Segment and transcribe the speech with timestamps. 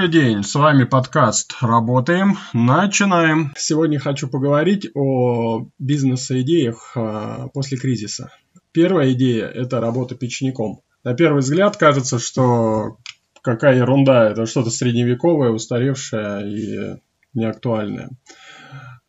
[0.00, 3.52] Добрый день, с вами подкаст «Работаем, начинаем».
[3.54, 8.30] Сегодня хочу поговорить о бизнес-идеях а, после кризиса.
[8.72, 10.80] Первая идея– это работа печником.
[11.04, 12.96] На первый взгляд кажется, что
[13.42, 17.00] какая ерунда, это что-то средневековое, устаревшее и
[17.34, 18.08] неактуальное.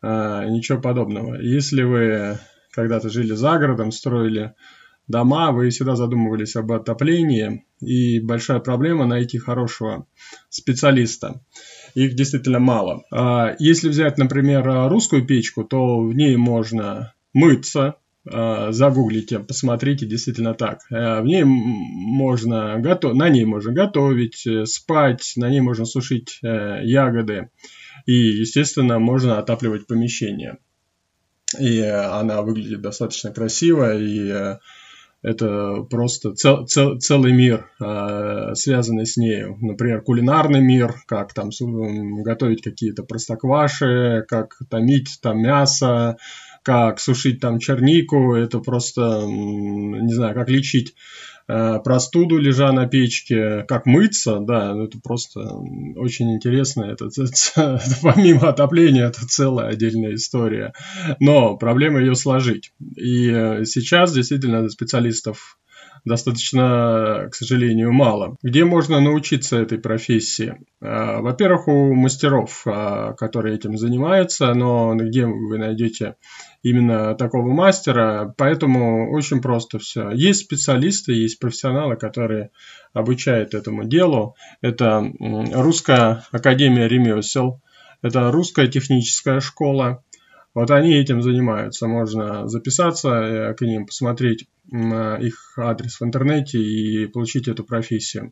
[0.02, 1.36] А, ничего подобного.
[1.36, 2.38] Если вы
[2.72, 4.56] когда-то жили за городом, строили
[5.08, 10.06] дома, вы всегда задумывались об отоплении, и большая проблема найти хорошего
[10.50, 11.42] специалиста.
[11.96, 13.04] Их действительно мало.
[13.12, 17.96] А если взять, например, русскую печку, то в ней можно мыться,
[18.30, 20.82] а, загуглите, посмотрите, действительно так.
[20.92, 23.16] А, в ней можно готов...
[23.16, 27.50] на ней можно готовить, э, спать, на ней можно сушить э, ягоды.
[28.06, 30.58] И, естественно, можно отапливать помещение.
[31.60, 34.60] И она выглядит достаточно красиво, и э,
[35.24, 39.58] это просто цел, цел, целый мир, э, связанный с нею.
[39.62, 41.50] Например, кулинарный мир, как там
[42.24, 46.18] готовить какие-то простокваши, как томить там мясо,
[46.64, 48.34] как сушить там чернику.
[48.34, 50.96] Это просто, не знаю, как лечить
[51.48, 55.40] простуду, лежа на печке, как мыться, да, ну, это просто
[55.96, 56.84] очень интересно.
[56.84, 60.74] Это, это, это помимо отопления, это целая отдельная история.
[61.20, 62.74] Но проблема ее сложить.
[62.96, 65.58] И э, сейчас действительно специалистов
[66.06, 68.38] достаточно, к сожалению, мало.
[68.42, 70.58] Где можно научиться этой профессии?
[70.82, 76.16] А, во-первых, у мастеров, а, которые этим занимаются, но где вы найдете
[76.64, 80.12] именно такого мастера, поэтому очень просто все.
[80.12, 82.52] Есть специалисты, есть профессионалы, которые
[82.94, 84.36] обучают этому делу.
[84.62, 87.62] Это Русская Академия ремесел,
[88.02, 90.04] это Русская техническая школа,
[90.54, 91.88] вот они этим занимаются.
[91.88, 98.32] Можно записаться э, к ним, посмотреть их адрес в интернете и получить эту профессию.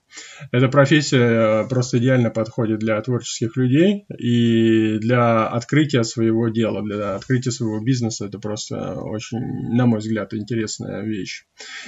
[0.52, 7.16] Эта профессия э, просто идеально подходит для творческих людей и для открытия своего дела, для
[7.16, 8.28] открытия своего бизнеса.
[8.28, 9.40] Это просто очень,
[9.76, 11.46] на мой взгляд, интересная вещь.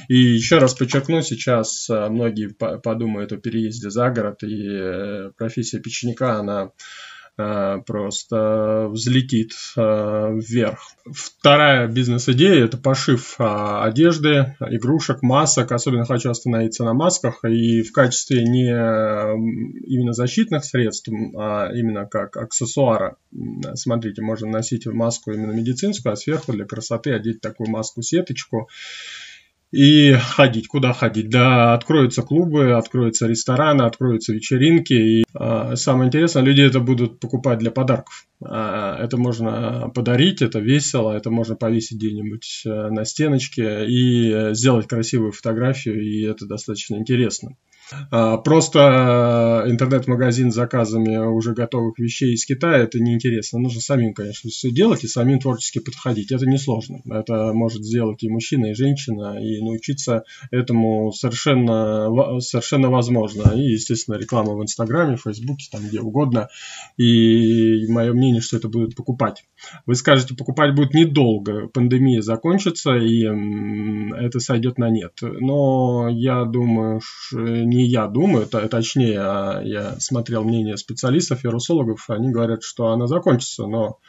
[0.09, 6.39] И еще раз подчеркну, сейчас э, многие подумают о переезде за город, и профессия печника,
[6.39, 6.71] она
[7.85, 10.79] просто взлетит э, вверх.
[11.11, 15.71] Вторая бизнес-идея– это пошив э, одежды, игрушек, масок.
[15.71, 17.43] Особенно хочу остановиться на масках.
[17.45, 23.17] И в качестве не именно защитных средств, а именно как аксессуара.
[23.75, 28.69] Смотрите, можно носить маску именно медицинскую, а сверху для красоты одеть такую маску-сеточку
[29.71, 30.67] и ходить.
[30.67, 31.29] Куда ходить?
[31.29, 34.93] Да, откроются клубы, откроются рестораны, откроются вечеринки.
[34.93, 38.25] И э, самое интересное, люди это будут покупать для подарков.
[38.41, 44.87] Э, это можно подарить, это весело, это можно повесить где-нибудь э, на стеночке и сделать
[44.87, 47.55] красивую фотографию, и это достаточно интересно.
[48.09, 53.59] А, просто интернет-магазин с заказами уже готовых вещей из Китая, это неинтересно.
[53.59, 56.31] Нужно самим, конечно, все делать и самим творчески подходить.
[56.31, 57.01] Это несложно.
[57.05, 63.51] Это может сделать и мужчина, и женщина, и научиться этому совершенно, совершенно возможно.
[63.55, 66.49] И, естественно, реклама в Инстаграме, Фейсбуке, там где угодно.
[66.97, 69.43] И мое мнение, что это будут покупать.
[69.85, 75.13] Вы скажете, покупать будет недолго, пандемия закончится, и это сойдет на нет.
[75.21, 77.01] Но я думаю,
[77.33, 83.07] не не я думаю, точнее, а я смотрел мнение специалистов, вирусологов, они говорят, что она
[83.07, 83.99] закончится, но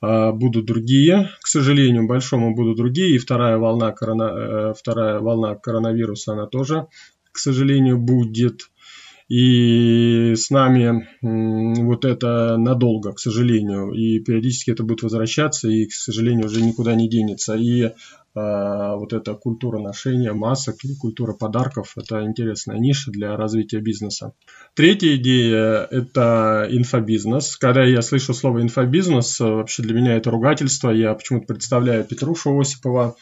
[0.00, 5.54] а, будут другие, к сожалению, большому будут другие, и вторая волна, корона, э, вторая волна
[5.54, 6.86] коронавируса, она тоже,
[7.32, 8.70] к сожалению, будет.
[9.28, 13.92] И с нами вот это надолго, к сожалению.
[13.92, 17.54] И периодически это будет возвращаться, и, к сожалению, уже никуда не денется.
[17.54, 17.92] И
[18.34, 24.32] вот эта культура ношения масок и культура подарков– это интересная ниша для развития бизнеса.
[24.74, 27.56] Третья идея– это инфобизнес.
[27.56, 30.90] Когда я слышу слово инфобизнес, вообще для меня это ругательство.
[30.90, 33.14] Я почему-то представляю Петрушу Осипова,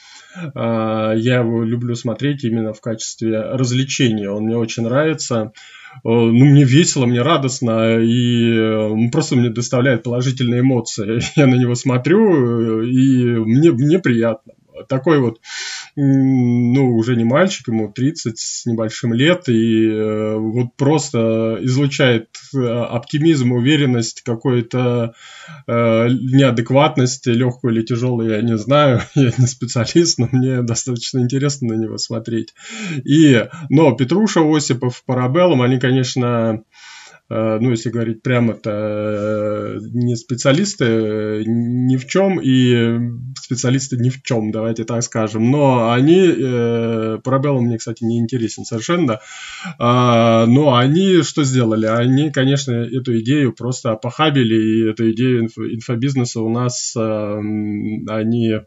[0.55, 4.31] а, я его люблю смотреть именно в качестве развлечения.
[4.31, 5.53] Он мне очень нравится.
[6.05, 11.21] Ну, мне весело, мне радостно, и просто мне доставляет положительные эмоции.
[11.37, 14.55] Я на него смотрю, и мне, мне приятно
[14.93, 15.41] такой вот,
[15.97, 22.59] ну, уже не мальчик, ему 30 с небольшим лет, и э, вот просто излучает э,
[22.59, 25.15] оптимизм, уверенность, какую-то
[25.67, 31.75] э, неадекватность, легкую или тяжелую, я не знаю, я не специалист, но мне достаточно интересно
[31.75, 32.53] на него смотреть.
[33.05, 36.65] И, но Петруша, Осипов, Парабеллум, они, конечно,
[37.31, 42.99] ну, если говорить прямо-то, э, не специалисты ни в чем и
[43.53, 45.51] специалисты ни в чем, давайте так скажем.
[45.51, 49.21] Но они, Парабеллум мне, кстати, не интересен совершенно,
[49.79, 51.87] а, но они что сделали?
[51.87, 58.61] Они, конечно, эту идею просто похабили, и эту идею инфобизнеса у нас, они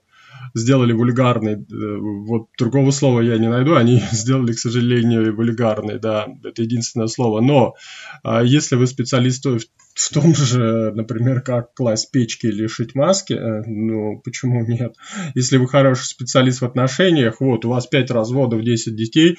[0.54, 1.54] сделали вульгарный.
[1.54, 3.76] Э, вот другого слова я не найду.
[3.76, 6.28] Они сделали, к сожалению, вульгарный, да.
[6.44, 7.42] Это единственное слово.
[7.42, 7.76] Но
[8.24, 9.46] а если вы специалист
[10.14, 14.96] том же, например, как класть печки или шить маски, э, ну, почему нет?
[15.36, 19.38] Если вы хороший специалист в отношениях, вот, у вас 5 разводов, 10 детей,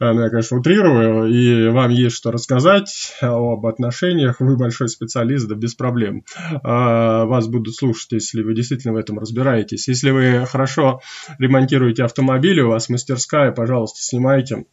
[0.00, 5.54] ну, я, конечно, утрирую, и вам есть что рассказать об отношениях, вы большой специалист, да
[5.54, 6.24] без проблем.
[6.62, 9.88] А, вас будут слушать, если вы действительно в этом разбираетесь.
[9.88, 11.00] Если вы хорошо
[11.38, 14.66] ремонтируете автомобили, у вас мастерская, пожалуйста, снимайте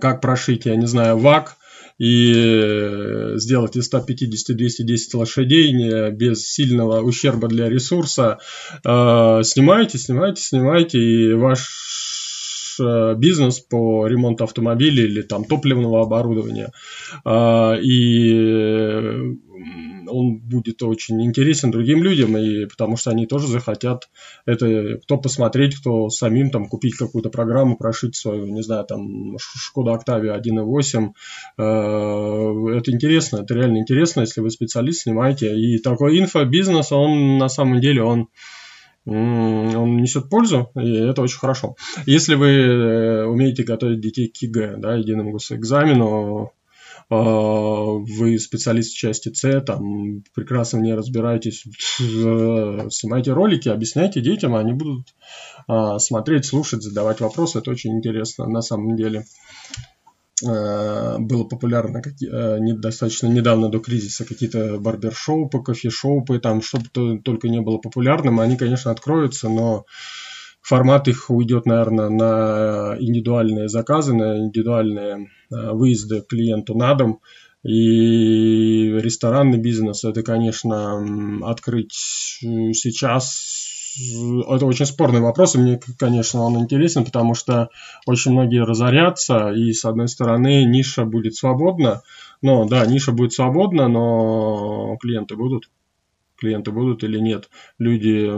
[0.00, 1.56] как прошить, я не знаю, ВАК,
[2.00, 8.38] и э, сделать из 150-210 лошадей без сильного ущерба для ресурса.
[8.82, 16.72] Э, снимайте, снимайте, снимайте, и ваш э, бизнес по ремонту автомобилей или там топливного оборудования.
[17.82, 19.49] И он
[20.62, 24.08] будет очень интересен другим людям, и потому что они тоже захотят
[24.46, 29.94] это, кто посмотреть, кто самим там купить какую-то программу, прошить свою, не знаю, там, Шкода
[29.94, 31.10] Октавия 1.8.
[31.58, 35.58] Э, это интересно, это реально интересно, если вы специалист, снимаете.
[35.58, 38.28] И такой инфобизнес, он на самом деле, он
[39.06, 41.74] он несет пользу, и это очень хорошо.
[42.04, 46.59] Если вы э, умеете готовить детей к ЕГЭ, да, единому госэкзамену, а,
[47.10, 51.64] вы специалист в части С, там прекрасно не разбираетесь,
[51.98, 55.08] снимайте ролики, объясняйте детям, они будут
[55.66, 59.24] а, смотреть, слушать, задавать вопросы, это очень интересно на самом деле.
[60.46, 62.00] А, было популярно
[62.74, 68.92] достаточно недавно до кризиса какие-то барбершопы, кофешопы, там что-то только не было популярным, они, конечно,
[68.92, 69.84] откроются, но
[70.62, 77.20] формат их уйдет, наверное, на индивидуальные заказы, на индивидуальные э, выезды клиенту на дом.
[77.62, 83.70] И ресторанный бизнес, это, конечно, открыть сейчас,
[84.48, 87.68] это очень спорный вопрос, и мне, конечно, он интересен, потому что
[88.06, 92.02] очень многие разорятся, и, с одной стороны, ниша будет свободна,
[92.40, 95.68] но, да, ниша будет свободна, но клиенты будут
[96.40, 97.48] клиенты будут или нет.
[97.78, 98.28] Люди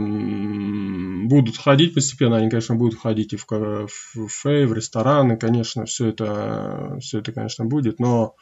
[1.27, 6.09] будут ходить постепенно, они, конечно, будут ходить и в кафе, и в рестораны, конечно, все
[6.09, 8.35] это, все это, конечно, будет, но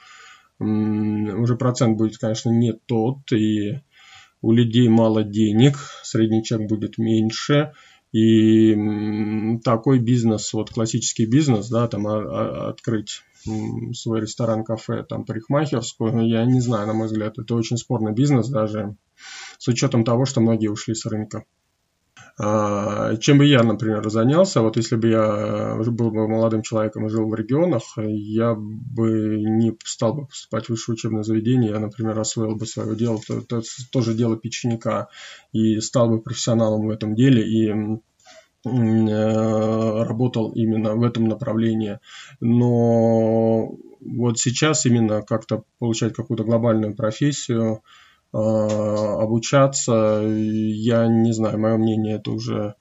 [0.58, 3.80] уже процент будет, конечно, не тот, и
[4.42, 7.72] у людей мало денег, средний чек будет меньше,
[8.12, 13.22] и такой бизнес, вот классический бизнес, да, там а, а, открыть
[13.94, 18.48] свой ресторан, кафе, там парикмахерскую, я не знаю, на мой взгляд, это очень спорный бизнес
[18.48, 18.96] даже
[19.60, 21.44] с учетом того, что многие ушли с рынка.
[22.38, 27.10] А, чем бы я, например, занялся, вот если бы я был бы молодым человеком и
[27.10, 32.18] жил в регионах, я бы не стал бы поступать в высшее учебное заведение, я, например,
[32.18, 33.62] освоил бы свое дело, это, это
[33.92, 35.08] тоже дело печенька,
[35.52, 37.74] и стал бы профессионалом в этом деле, и э,
[38.64, 41.98] работал именно в этом направлении.
[42.40, 50.22] Но вот сейчас именно как-то получать какую-то глобальную профессию, Э, обучаться.
[50.24, 52.74] Я не знаю, мое мнение, это уже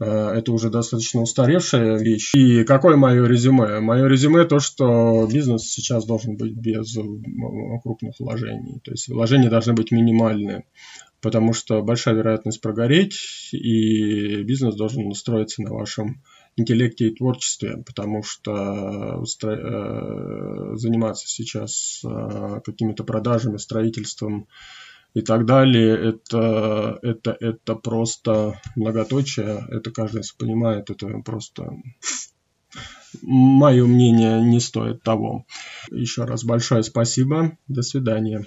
[0.00, 2.34] э, это уже достаточно устаревшая вещь.
[2.34, 3.80] И какое мое резюме?
[3.80, 6.96] Мое резюме то, что бизнес сейчас должен быть без
[7.82, 8.80] крупных вложений.
[8.82, 10.64] То есть вложения должны быть минимальные,
[11.20, 16.22] потому что большая вероятность прогореть, и бизнес должен строиться на вашем
[16.56, 22.02] интеллекте и творчестве, потому что э, заниматься сейчас
[22.64, 24.46] какими-то продажами, строительством,
[25.14, 31.70] и так далее, это, это, это просто многоточие, это каждый понимает, это просто
[33.22, 35.46] мое мнение не стоит того.
[35.90, 38.44] Еще раз большое спасибо, до свидания.